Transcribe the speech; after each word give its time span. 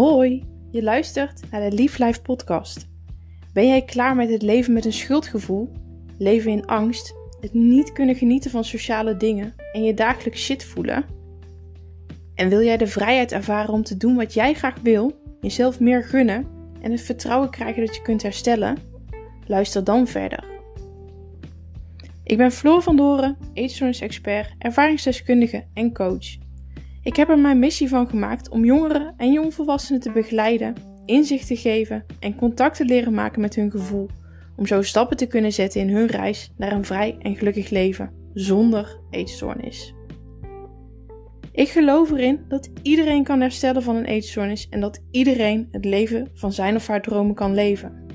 Hoi, 0.00 0.44
je 0.70 0.82
luistert 0.82 1.50
naar 1.50 1.70
de 1.70 1.76
Lief 1.76 1.98
Life 1.98 2.22
podcast. 2.22 2.88
Ben 3.52 3.66
jij 3.66 3.82
klaar 3.82 4.16
met 4.16 4.30
het 4.30 4.42
leven 4.42 4.72
met 4.72 4.84
een 4.84 4.92
schuldgevoel, 4.92 5.72
leven 6.18 6.50
in 6.50 6.66
angst, 6.66 7.14
het 7.40 7.54
niet 7.54 7.92
kunnen 7.92 8.14
genieten 8.14 8.50
van 8.50 8.64
sociale 8.64 9.16
dingen 9.16 9.54
en 9.72 9.82
je 9.82 9.94
dagelijks 9.94 10.44
shit 10.44 10.64
voelen? 10.64 11.04
En 12.34 12.48
wil 12.48 12.62
jij 12.62 12.76
de 12.76 12.86
vrijheid 12.86 13.32
ervaren 13.32 13.72
om 13.72 13.82
te 13.82 13.96
doen 13.96 14.16
wat 14.16 14.34
jij 14.34 14.54
graag 14.54 14.80
wil, 14.82 15.20
jezelf 15.40 15.80
meer 15.80 16.04
gunnen 16.04 16.46
en 16.82 16.90
het 16.90 17.02
vertrouwen 17.02 17.50
krijgen 17.50 17.86
dat 17.86 17.96
je 17.96 18.02
kunt 18.02 18.22
herstellen? 18.22 18.76
Luister 19.46 19.84
dan 19.84 20.06
verder. 20.06 20.44
Ik 22.24 22.36
ben 22.36 22.52
Floor 22.52 22.82
van 22.82 22.96
Doren, 22.96 23.36
eetstoornis-expert, 23.52 24.54
ervaringsdeskundige 24.58 25.64
en 25.74 25.92
coach. 25.92 26.48
Ik 27.02 27.16
heb 27.16 27.28
er 27.28 27.38
mijn 27.38 27.58
missie 27.58 27.88
van 27.88 28.08
gemaakt 28.08 28.48
om 28.48 28.64
jongeren 28.64 29.14
en 29.16 29.32
jongvolwassenen 29.32 30.00
te 30.00 30.12
begeleiden, 30.12 30.74
inzicht 31.04 31.46
te 31.46 31.56
geven 31.56 32.04
en 32.18 32.34
contact 32.34 32.76
te 32.76 32.84
leren 32.84 33.14
maken 33.14 33.40
met 33.40 33.54
hun 33.54 33.70
gevoel, 33.70 34.08
om 34.56 34.66
zo 34.66 34.82
stappen 34.82 35.16
te 35.16 35.26
kunnen 35.26 35.52
zetten 35.52 35.80
in 35.80 35.88
hun 35.88 36.06
reis 36.06 36.52
naar 36.56 36.72
een 36.72 36.84
vrij 36.84 37.16
en 37.18 37.36
gelukkig 37.36 37.70
leven 37.70 38.12
zonder 38.34 39.00
eetstoornis. 39.10 39.94
Ik 41.52 41.68
geloof 41.68 42.10
erin 42.10 42.44
dat 42.48 42.70
iedereen 42.82 43.24
kan 43.24 43.40
herstellen 43.40 43.82
van 43.82 43.96
een 43.96 44.04
eetstoornis 44.04 44.68
en 44.68 44.80
dat 44.80 45.02
iedereen 45.10 45.68
het 45.70 45.84
leven 45.84 46.28
van 46.34 46.52
zijn 46.52 46.76
of 46.76 46.86
haar 46.86 47.02
dromen 47.02 47.34
kan 47.34 47.54
leven. 47.54 48.06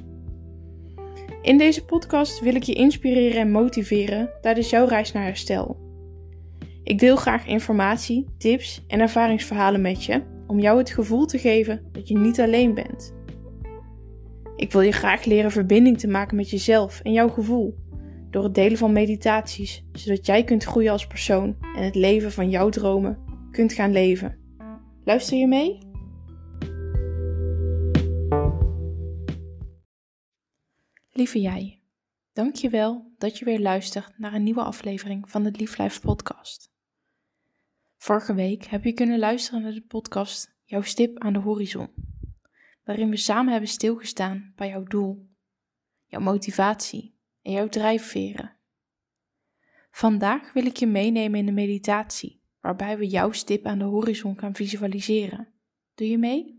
In 1.41 1.57
deze 1.57 1.85
podcast 1.85 2.39
wil 2.39 2.55
ik 2.55 2.63
je 2.63 2.73
inspireren 2.73 3.41
en 3.41 3.51
motiveren 3.51 4.29
tijdens 4.41 4.69
jouw 4.69 4.85
reis 4.85 5.11
naar 5.11 5.23
herstel. 5.23 5.84
Ik 6.85 6.99
deel 6.99 7.15
graag 7.15 7.45
informatie, 7.45 8.27
tips 8.37 8.83
en 8.87 8.99
ervaringsverhalen 8.99 9.81
met 9.81 10.03
je 10.03 10.23
om 10.47 10.59
jou 10.59 10.77
het 10.77 10.89
gevoel 10.89 11.25
te 11.25 11.37
geven 11.37 11.89
dat 11.91 12.07
je 12.07 12.17
niet 12.17 12.39
alleen 12.39 12.73
bent. 12.73 13.13
Ik 14.55 14.71
wil 14.71 14.81
je 14.81 14.91
graag 14.91 15.25
leren 15.25 15.51
verbinding 15.51 15.99
te 15.99 16.07
maken 16.07 16.35
met 16.35 16.49
jezelf 16.49 16.99
en 16.99 17.11
jouw 17.11 17.29
gevoel 17.29 17.75
door 18.29 18.43
het 18.43 18.53
delen 18.55 18.77
van 18.77 18.91
meditaties, 18.91 19.85
zodat 19.91 20.25
jij 20.25 20.43
kunt 20.43 20.63
groeien 20.63 20.91
als 20.91 21.07
persoon 21.07 21.55
en 21.75 21.83
het 21.83 21.95
leven 21.95 22.31
van 22.31 22.49
jouw 22.49 22.69
dromen 22.69 23.19
kunt 23.51 23.73
gaan 23.73 23.91
leven. 23.91 24.37
Luister 25.03 25.37
je 25.37 25.47
mee? 25.47 25.77
Lieve 31.11 31.41
jij, 31.41 31.81
dank 32.33 32.55
je 32.55 32.69
wel 32.69 33.13
dat 33.17 33.37
je 33.37 33.45
weer 33.45 33.59
luistert 33.59 34.13
naar 34.17 34.33
een 34.33 34.43
nieuwe 34.43 34.63
aflevering 34.63 35.29
van 35.29 35.43
de 35.43 35.51
Lief 35.51 35.77
Life 35.77 35.99
podcast. 35.99 36.73
Vorige 38.05 38.33
week 38.33 38.65
heb 38.65 38.83
je 38.83 38.93
kunnen 38.93 39.19
luisteren 39.19 39.61
naar 39.61 39.73
de 39.73 39.81
podcast 39.81 40.55
Jouw 40.63 40.81
stip 40.81 41.19
aan 41.19 41.33
de 41.33 41.39
horizon, 41.39 41.89
waarin 42.83 43.09
we 43.09 43.17
samen 43.17 43.51
hebben 43.51 43.69
stilgestaan 43.69 44.53
bij 44.55 44.67
jouw 44.67 44.83
doel, 44.83 45.29
jouw 46.05 46.21
motivatie 46.21 47.17
en 47.41 47.51
jouw 47.51 47.67
drijfveren. 47.67 48.57
Vandaag 49.91 50.53
wil 50.53 50.65
ik 50.65 50.77
je 50.77 50.87
meenemen 50.87 51.39
in 51.39 51.45
de 51.45 51.51
meditatie, 51.51 52.41
waarbij 52.59 52.97
we 52.97 53.07
jouw 53.07 53.31
stip 53.31 53.65
aan 53.65 53.79
de 53.79 53.85
horizon 53.85 54.39
gaan 54.39 54.55
visualiseren. 54.55 55.53
Doe 55.95 56.09
je 56.09 56.17
mee? 56.17 56.54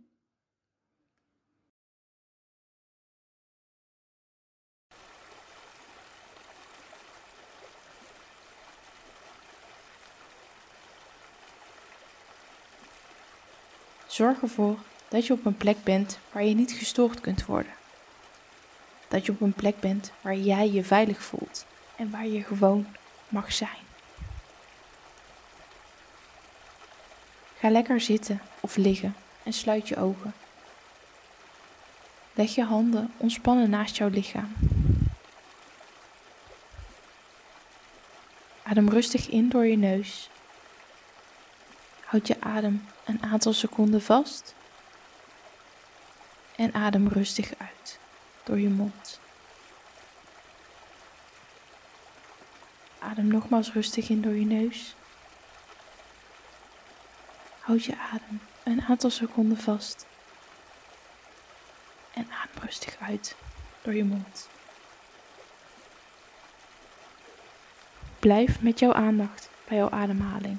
Zorg 14.16 14.42
ervoor 14.42 14.78
dat 15.08 15.26
je 15.26 15.32
op 15.32 15.46
een 15.46 15.56
plek 15.56 15.84
bent 15.84 16.18
waar 16.32 16.44
je 16.44 16.54
niet 16.54 16.72
gestoord 16.72 17.20
kunt 17.20 17.46
worden. 17.46 17.72
Dat 19.08 19.26
je 19.26 19.32
op 19.32 19.40
een 19.40 19.52
plek 19.52 19.80
bent 19.80 20.12
waar 20.20 20.36
jij 20.36 20.70
je 20.70 20.84
veilig 20.84 21.22
voelt 21.22 21.66
en 21.96 22.10
waar 22.10 22.26
je 22.26 22.42
gewoon 22.42 22.86
mag 23.28 23.52
zijn. 23.52 23.84
Ga 27.58 27.70
lekker 27.70 28.00
zitten 28.00 28.40
of 28.60 28.76
liggen 28.76 29.14
en 29.42 29.52
sluit 29.52 29.88
je 29.88 29.96
ogen. 29.96 30.34
Leg 32.34 32.54
je 32.54 32.64
handen 32.64 33.12
ontspannen 33.16 33.70
naast 33.70 33.96
jouw 33.96 34.08
lichaam. 34.08 34.52
Adem 38.62 38.88
rustig 38.88 39.28
in 39.28 39.48
door 39.48 39.66
je 39.66 39.76
neus. 39.76 40.30
Houd 42.06 42.26
je 42.26 42.40
adem 42.40 42.86
een 43.04 43.22
aantal 43.22 43.52
seconden 43.52 44.02
vast 44.02 44.54
en 46.56 46.74
adem 46.74 47.08
rustig 47.08 47.52
uit 47.58 47.98
door 48.44 48.58
je 48.58 48.68
mond. 48.68 49.20
Adem 52.98 53.26
nogmaals 53.26 53.72
rustig 53.72 54.08
in 54.08 54.22
door 54.22 54.34
je 54.34 54.44
neus. 54.44 54.94
Houd 57.60 57.84
je 57.84 57.98
adem 57.98 58.40
een 58.62 58.82
aantal 58.82 59.10
seconden 59.10 59.58
vast 59.58 60.06
en 62.12 62.28
adem 62.30 62.62
rustig 62.62 62.96
uit 63.00 63.36
door 63.82 63.94
je 63.94 64.04
mond. 64.04 64.48
Blijf 68.18 68.60
met 68.60 68.78
jouw 68.78 68.92
aandacht 68.92 69.48
bij 69.68 69.76
jouw 69.76 69.90
ademhaling. 69.90 70.58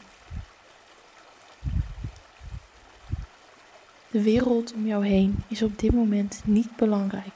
De 4.11 4.21
wereld 4.21 4.73
om 4.73 4.87
jou 4.87 5.05
heen 5.07 5.43
is 5.47 5.61
op 5.61 5.79
dit 5.79 5.93
moment 5.93 6.41
niet 6.45 6.75
belangrijk. 6.75 7.33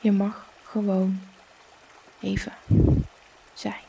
Je 0.00 0.12
mag 0.12 0.46
gewoon 0.62 1.20
even 2.20 2.52
zijn. 3.54 3.82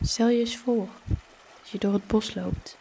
Stel 0.00 0.28
je 0.28 0.38
eens 0.38 0.56
voor 0.56 0.88
dat 1.60 1.70
je 1.70 1.78
door 1.78 1.92
het 1.92 2.06
bos 2.06 2.34
loopt. 2.34 2.76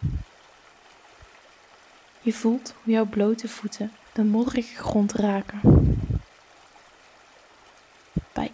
Je 2.22 2.34
voelt 2.34 2.74
hoe 2.84 2.94
jouw 2.94 3.06
blote 3.06 3.48
voeten 3.48 3.92
de 4.14 4.24
modderige 4.24 4.76
grond 4.76 5.12
raken. 5.14 5.75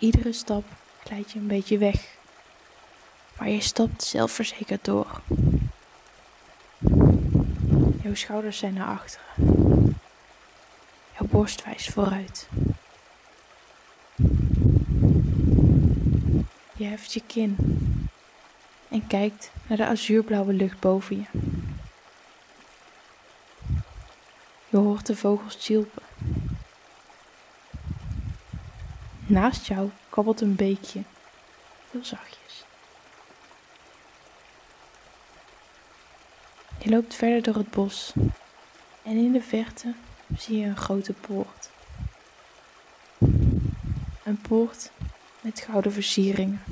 Iedere 0.02 0.34
stap 0.34 0.64
glijd 1.04 1.32
je 1.32 1.40
een 1.40 1.48
beetje 1.48 1.78
weg, 1.78 2.16
maar 3.38 3.50
je 3.50 3.62
stapt 3.62 4.04
zelfverzekerd 4.04 4.86
door. 4.86 5.22
Jouw 8.02 8.14
schouders 8.14 8.58
zijn 8.58 8.74
naar 8.74 8.88
achteren. 8.88 9.26
Jouw 11.18 11.28
borst 11.30 11.64
wijst 11.64 11.92
vooruit. 11.92 12.50
Je 16.76 16.86
heft 16.86 17.14
je 17.14 17.22
kin 17.28 17.56
en 18.90 19.08
kijkt 19.08 19.52
naar 19.68 19.78
de 19.78 19.86
azuurblauwe 19.86 20.54
lucht 20.54 20.80
boven 20.80 21.16
je. 21.16 21.40
Je 24.70 24.78
hoort 24.78 25.06
de 25.06 25.16
vogels 25.16 25.58
chilpen. 25.60 26.01
Naast 29.32 29.68
jou 29.68 29.90
kabbelt 30.10 30.42
een 30.42 30.56
beekje, 30.56 31.04
heel 31.92 32.06
zachtjes. 32.06 32.66
Je 36.78 36.90
loopt 36.90 37.16
verder 37.16 37.42
door 37.42 37.56
het 37.56 37.70
bos 37.70 38.14
en 39.04 39.16
in 39.18 39.32
de 39.32 39.42
verte 39.42 39.94
zie 40.38 40.58
je 40.58 40.66
een 40.66 40.78
grote 40.78 41.14
poort. 41.14 41.70
Een 44.24 44.42
poort 44.42 44.92
met 45.42 45.60
gouden 45.60 45.92
versieringen. 45.92 46.64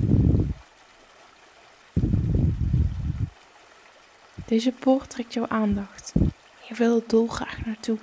Deze 4.46 4.72
poort 4.72 5.10
trekt 5.10 5.34
jouw 5.34 5.48
aandacht. 5.48 6.12
Je 6.68 6.74
wil 6.74 6.96
er 6.96 7.02
dolgraag 7.06 7.64
naartoe. 7.64 7.98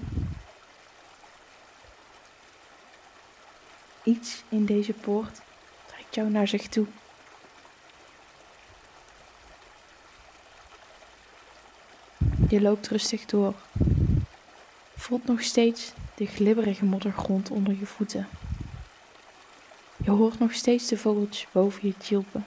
Iets 4.08 4.44
in 4.50 4.66
deze 4.66 4.94
poort 4.94 5.42
trekt 5.86 6.16
jou 6.16 6.30
naar 6.30 6.48
zich 6.48 6.68
toe. 6.68 6.86
Je 12.50 12.62
loopt 12.62 12.88
rustig 12.88 13.26
door. 13.26 13.54
Voelt 14.96 15.26
nog 15.26 15.42
steeds 15.42 15.94
de 16.16 16.26
glibberige 16.26 16.86
moddergrond 16.86 17.50
onder 17.52 17.80
je 17.80 17.86
voeten. 17.86 18.28
Je 20.04 20.12
hoort 20.12 20.40
nog 20.40 20.54
steeds 20.54 20.88
de 20.88 20.98
vogeltjes 20.98 21.48
boven 21.52 21.88
je 21.88 21.94
chilpen. 22.00 22.46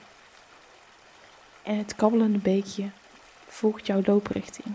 En 1.62 1.76
het 1.78 1.94
kabbelende 1.94 2.38
beekje 2.38 2.90
volgt 3.48 3.86
jouw 3.86 4.02
looprichting. 4.04 4.74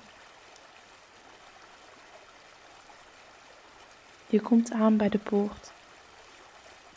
Je 4.27 4.39
komt 4.39 4.71
aan 4.71 4.97
bij 4.97 5.09
de 5.09 5.19
poort 5.19 5.73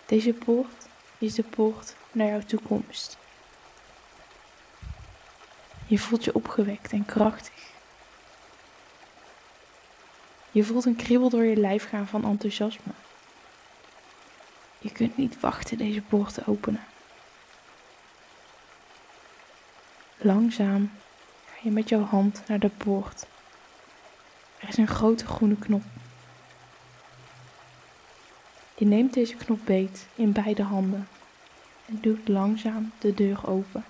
Deze 0.09 0.33
poort 0.33 0.87
is 1.19 1.35
de 1.35 1.43
poort 1.43 1.95
naar 2.13 2.27
jouw 2.27 2.41
toekomst. 2.41 3.19
Je 5.87 5.99
voelt 5.99 6.25
je 6.25 6.35
opgewekt 6.35 6.93
en 6.93 7.05
krachtig. 7.05 7.71
Je 10.51 10.65
voelt 10.65 10.85
een 10.85 10.97
kriebel 10.97 11.29
door 11.29 11.45
je 11.45 11.57
lijf 11.57 11.89
gaan 11.89 12.07
van 12.07 12.25
enthousiasme. 12.25 12.93
Je 14.79 14.93
kunt 14.93 15.17
niet 15.17 15.41
wachten 15.41 15.79
deze 15.79 16.03
poort 16.03 16.35
te 16.35 16.47
openen. 16.47 16.85
Langzaam 20.17 20.91
ga 21.47 21.57
je 21.63 21.71
met 21.71 21.89
jouw 21.89 22.05
hand 22.05 22.43
naar 22.47 22.59
de 22.59 22.71
poort. 22.71 23.27
Er 24.59 24.69
is 24.69 24.77
een 24.77 24.89
grote 24.89 25.27
groene 25.27 25.57
knop. 25.57 25.83
Je 28.79 28.85
neemt 28.85 29.15
deze 29.15 29.35
knop 29.35 29.61
beet 29.65 30.07
in 30.15 30.33
beide 30.33 30.63
handen 30.63 31.09
en 31.87 31.99
duwt 32.01 32.29
langzaam 32.29 32.93
de 32.99 33.15
deur 33.15 33.47
open. 33.47 33.85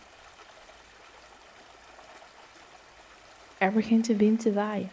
Er 3.58 3.72
begint 3.72 4.06
de 4.06 4.16
wind 4.16 4.40
te 4.40 4.52
waaien. 4.52 4.90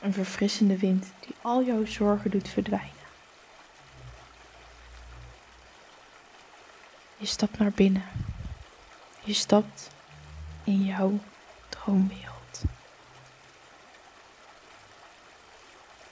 Een 0.00 0.12
verfrissende 0.12 0.78
wind 0.78 1.12
die 1.20 1.34
al 1.42 1.64
jouw 1.64 1.84
zorgen 1.84 2.30
doet 2.30 2.48
verdwijnen. 2.48 2.92
Je 7.16 7.26
stapt 7.26 7.58
naar 7.58 7.72
binnen. 7.72 8.04
Je 9.24 9.32
stapt 9.32 9.90
in 10.64 10.84
jouw 10.84 11.18
droomwereld. 11.68 12.62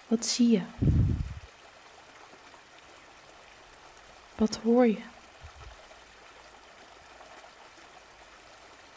Wat 0.06 0.26
zie 0.26 0.50
je? 0.50 0.62
Wat 4.42 4.56
hoor 4.56 4.86
je? 4.86 5.02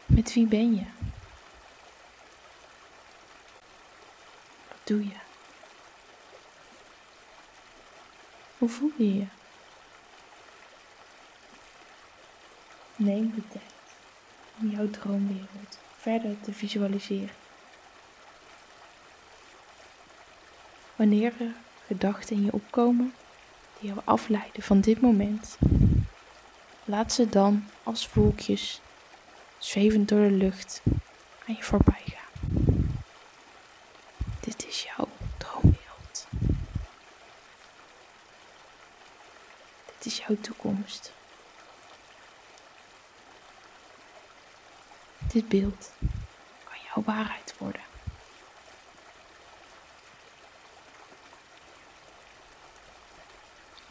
Met 0.06 0.33
wie 0.33 0.47
ben 0.47 0.75
je? 0.75 0.86
Wat 4.68 4.77
doe 4.83 5.03
je? 5.03 5.15
Hoe 8.57 8.69
voel 8.69 8.92
je 8.97 9.15
je? 9.15 9.25
Neem 12.95 13.33
de 13.36 13.48
tijd 13.48 13.74
om 14.59 14.69
jouw 14.69 14.89
droomwereld 14.89 15.80
verder 15.98 16.41
te 16.41 16.53
visualiseren. 16.53 17.36
Wanneer 20.95 21.33
er 21.39 21.53
gedachten 21.88 22.36
in 22.36 22.44
je 22.44 22.53
opkomen 22.53 23.13
die 23.80 23.89
jou 23.89 24.01
afleiden 24.04 24.63
van 24.63 24.81
dit 24.81 25.01
moment, 25.01 25.57
laat 26.86 27.13
ze 27.13 27.30
dan 27.30 27.69
als 27.83 28.13
wolkjes 28.13 28.81
zwevend 29.57 30.10
door 30.10 30.27
de 30.27 30.36
lucht 30.36 30.81
aan 31.48 31.56
je 31.56 31.63
voorbij 31.63 32.04
gaan. 32.06 32.24
Dit 34.39 34.68
is 34.68 34.83
jouw 34.83 35.07
droomwereld. 35.38 36.27
Dit 39.98 40.06
is 40.06 40.18
jouw 40.18 40.36
toekomst. 40.42 41.13
Dit 45.19 45.48
beeld 45.48 45.92
kan 46.63 46.80
jouw 46.94 47.04
waarheid 47.04 47.56
worden. 47.57 47.81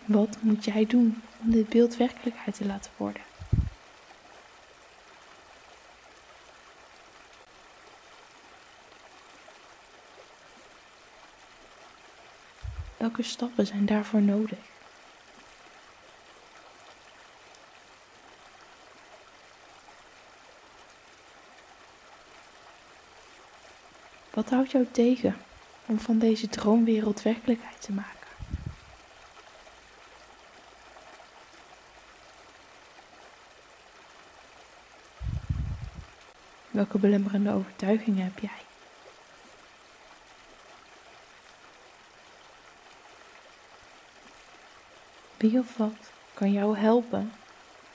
Wat 0.05 0.37
moet 0.41 0.65
jij 0.65 0.87
doen 0.87 1.23
om 1.41 1.51
dit 1.51 1.69
beeld 1.69 1.97
werkelijkheid 1.97 2.57
te 2.57 2.65
laten 2.67 2.91
worden? 2.97 3.23
Welke 12.97 13.23
stappen 13.23 13.67
zijn 13.67 13.87
daarvoor 13.87 14.23
nodig? 14.23 14.59
Wat 24.31 24.51
houdt 24.51 24.71
jou 24.71 24.87
tegen 24.91 25.37
om 25.87 25.99
van 25.99 26.19
deze 26.19 26.49
droomwereld 26.49 27.23
werkelijkheid 27.23 27.83
te 27.83 27.93
maken? 27.93 28.14
Welke 36.75 36.99
belemmerende 36.99 37.53
overtuigingen 37.53 38.25
heb 38.25 38.39
jij? 38.39 38.51
Wie 45.37 45.59
of 45.59 45.77
wat 45.77 46.11
kan 46.35 46.53
jou 46.53 46.79
helpen 46.79 47.33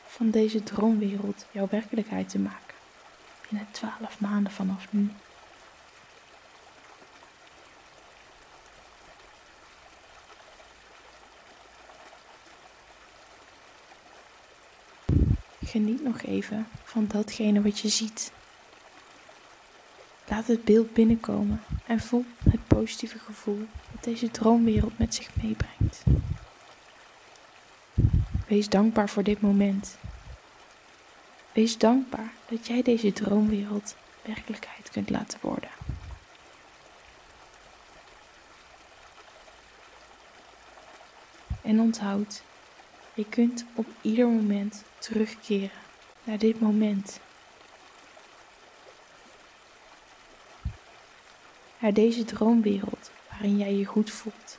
van 0.07 0.29
deze 0.29 0.63
droomwereld 0.63 1.45
jouw 1.51 1.67
werkelijkheid 1.69 2.29
te 2.29 2.39
maken 2.39 2.75
binnen 3.49 3.71
twaalf 3.71 4.19
maanden 4.19 4.51
vanaf 4.51 4.87
nu? 4.89 5.11
Geniet 15.65 16.03
nog 16.03 16.21
even 16.21 16.67
van 16.83 17.07
datgene 17.07 17.61
wat 17.61 17.79
je 17.79 17.89
ziet. 17.89 18.31
Laat 20.39 20.47
het 20.47 20.63
beeld 20.63 20.93
binnenkomen 20.93 21.61
en 21.85 21.99
voel 21.99 22.25
het 22.49 22.67
positieve 22.67 23.19
gevoel 23.19 23.67
dat 23.91 24.03
deze 24.03 24.31
droomwereld 24.31 24.97
met 24.97 25.15
zich 25.15 25.29
meebrengt. 25.41 26.03
Wees 28.47 28.69
dankbaar 28.69 29.09
voor 29.09 29.23
dit 29.23 29.41
moment. 29.41 29.97
Wees 31.51 31.77
dankbaar 31.77 32.31
dat 32.49 32.67
jij 32.67 32.81
deze 32.81 33.13
droomwereld 33.13 33.95
werkelijkheid 34.21 34.89
kunt 34.89 35.09
laten 35.09 35.39
worden. 35.41 35.69
En 41.61 41.79
onthoud, 41.79 42.43
je 43.13 43.25
kunt 43.29 43.65
op 43.73 43.87
ieder 44.01 44.27
moment 44.27 44.83
terugkeren 44.97 45.79
naar 46.23 46.37
dit 46.37 46.59
moment. 46.59 47.19
Naar 51.79 51.93
deze 51.93 52.25
droomwereld 52.25 53.11
waarin 53.29 53.57
jij 53.57 53.73
je 53.73 53.85
goed 53.85 54.11
voelt 54.11 54.57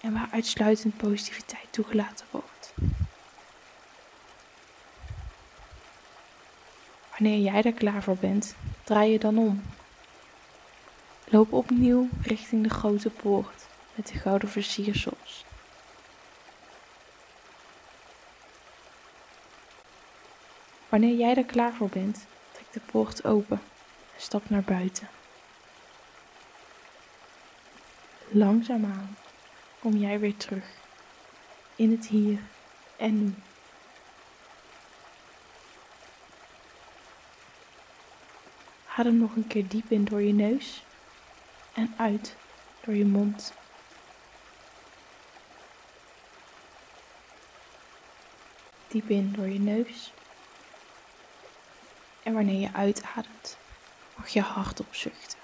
en 0.00 0.12
waar 0.12 0.28
uitsluitend 0.32 0.96
positiviteit 0.96 1.66
toegelaten 1.70 2.26
wordt. 2.30 2.74
Wanneer 7.10 7.38
jij 7.38 7.62
er 7.62 7.72
klaar 7.72 8.02
voor 8.02 8.16
bent, 8.16 8.54
draai 8.84 9.12
je 9.12 9.18
dan 9.18 9.38
om. 9.38 9.62
Loop 11.24 11.52
opnieuw 11.52 12.08
richting 12.22 12.62
de 12.62 12.70
grote 12.70 13.10
poort 13.10 13.66
met 13.94 14.06
de 14.06 14.18
gouden 14.18 14.48
versiersels. 14.48 15.44
Wanneer 20.88 21.16
jij 21.16 21.36
er 21.36 21.44
klaar 21.44 21.72
voor 21.72 21.88
bent, 21.88 22.26
trek 22.52 22.72
de 22.72 22.80
poort 22.80 23.24
open 23.24 23.60
en 24.16 24.22
stap 24.22 24.50
naar 24.50 24.62
buiten. 24.62 25.08
Langzaamaan 28.32 29.16
kom 29.80 29.96
jij 29.96 30.18
weer 30.18 30.36
terug 30.36 30.64
in 31.76 31.90
het 31.90 32.06
hier 32.06 32.38
en 32.96 33.24
nu. 33.24 33.34
Adem 38.96 39.18
nog 39.18 39.36
een 39.36 39.46
keer 39.46 39.68
diep 39.68 39.90
in 39.90 40.04
door 40.04 40.22
je 40.22 40.32
neus 40.32 40.84
en 41.74 41.94
uit 41.96 42.36
door 42.84 42.94
je 42.94 43.04
mond. 43.04 43.52
Diep 48.88 49.08
in 49.08 49.32
door 49.32 49.48
je 49.48 49.60
neus. 49.60 50.12
En 52.22 52.34
wanneer 52.34 52.60
je 52.60 52.72
uitademt, 52.72 53.56
mag 54.16 54.28
je 54.28 54.40
hardop 54.40 54.94
zuchten. 54.94 55.39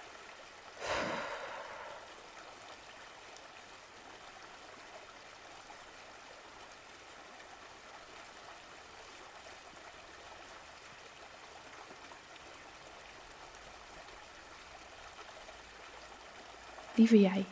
Lieve 16.96 17.20
jij, 17.20 17.44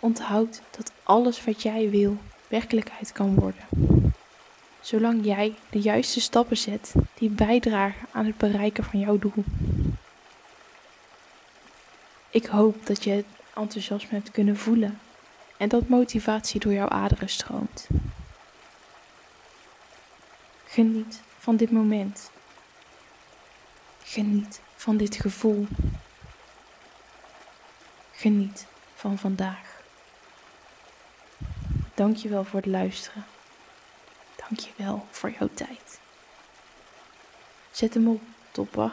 onthoud 0.00 0.60
dat 0.70 0.92
alles 1.02 1.44
wat 1.44 1.62
jij 1.62 1.90
wil 1.90 2.16
werkelijkheid 2.48 3.12
kan 3.12 3.34
worden. 3.34 4.14
Zolang 4.80 5.24
jij 5.24 5.54
de 5.70 5.80
juiste 5.80 6.20
stappen 6.20 6.56
zet 6.56 6.94
die 7.14 7.30
bijdragen 7.30 8.08
aan 8.12 8.26
het 8.26 8.36
bereiken 8.36 8.84
van 8.84 9.00
jouw 9.00 9.18
doel. 9.18 9.44
Ik 12.30 12.46
hoop 12.46 12.86
dat 12.86 13.04
je 13.04 13.10
het 13.10 13.26
enthousiasme 13.54 14.10
hebt 14.10 14.30
kunnen 14.30 14.56
voelen 14.56 14.98
en 15.56 15.68
dat 15.68 15.88
motivatie 15.88 16.60
door 16.60 16.72
jouw 16.72 16.88
aderen 16.88 17.28
stroomt. 17.28 17.88
Geniet 20.66 21.20
van 21.38 21.56
dit 21.56 21.70
moment. 21.70 22.30
Geniet 24.02 24.60
van 24.74 24.96
dit 24.96 25.16
gevoel. 25.16 25.66
Geniet 28.16 28.66
van 28.94 29.18
vandaag. 29.18 29.82
Dankjewel 31.94 32.44
voor 32.44 32.60
het 32.60 32.68
luisteren. 32.68 33.24
Dankjewel 34.36 35.06
voor 35.10 35.30
jouw 35.30 35.48
tijd. 35.54 36.00
Zet 37.70 37.94
hem 37.94 38.08
op, 38.08 38.22
topper. 38.50 38.92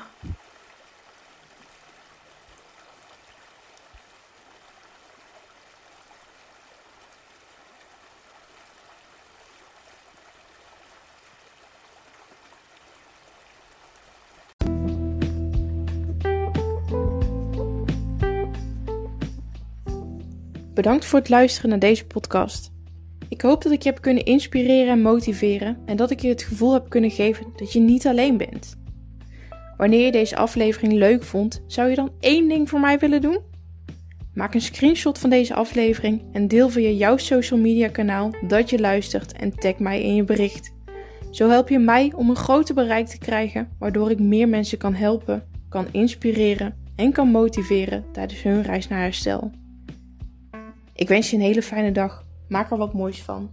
Bedankt 20.74 21.06
voor 21.06 21.20
het 21.20 21.30
luisteren 21.30 21.70
naar 21.70 21.80
deze 21.80 22.06
podcast. 22.06 22.72
Ik 23.30 23.42
hoop 23.42 23.64
dat 23.64 23.72
ik 23.72 23.82
je 23.82 23.90
heb 23.90 24.02
kunnen 24.02 24.26
inspireren 24.26 24.92
en 24.92 25.02
motiveren 25.02 25.78
en 25.86 25.98
dat 25.98 26.12
ik 26.12 26.20
je 26.20 26.28
het 26.28 26.44
gevoel 26.44 26.74
heb 26.74 26.90
kunnen 26.90 27.12
geven 27.12 27.46
dat 27.56 27.74
je 27.74 27.80
niet 27.80 28.08
alleen 28.08 28.38
bent. 28.38 28.80
Wanneer 29.78 30.06
je 30.06 30.12
deze 30.12 30.36
aflevering 30.36 30.94
leuk 30.94 31.24
vond, 31.24 31.64
zou 31.68 31.90
je 31.90 31.96
dan 31.96 32.12
één 32.20 32.48
ding 32.48 32.70
voor 32.70 32.80
mij 32.80 33.00
willen 33.00 33.22
doen? 33.22 33.40
Maak 34.34 34.54
een 34.54 34.62
screenshot 34.62 35.20
van 35.20 35.30
deze 35.30 35.54
aflevering 35.54 36.24
en 36.32 36.48
deel 36.48 36.70
via 36.70 36.90
jouw 36.90 37.18
social 37.18 37.60
media 37.60 37.88
kanaal 37.88 38.32
dat 38.48 38.70
je 38.70 38.80
luistert 38.80 39.32
en 39.32 39.56
tag 39.56 39.80
mij 39.80 40.04
in 40.04 40.16
je 40.16 40.24
bericht. 40.24 40.74
Zo 41.32 41.50
help 41.50 41.70
je 41.70 41.80
mij 41.80 42.12
om 42.16 42.30
een 42.30 42.36
groter 42.36 42.76
bereik 42.76 43.08
te 43.08 43.18
krijgen, 43.18 43.70
waardoor 43.80 44.12
ik 44.12 44.20
meer 44.20 44.50
mensen 44.50 44.78
kan 44.78 44.94
helpen, 44.94 45.44
kan 45.70 45.88
inspireren 45.92 46.76
en 46.96 47.12
kan 47.12 47.28
motiveren 47.28 48.06
tijdens 48.12 48.44
hun 48.44 48.62
reis 48.62 48.88
naar 48.88 49.02
herstel. 49.02 49.52
Ik 50.94 51.08
wens 51.08 51.30
je 51.30 51.36
een 51.36 51.42
hele 51.42 51.62
fijne 51.62 51.92
dag. 51.92 52.26
Maak 52.48 52.72
er 52.72 52.78
wat 52.78 52.94
moois 52.94 53.22
van. 53.22 53.52